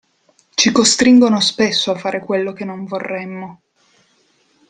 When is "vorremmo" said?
2.85-3.61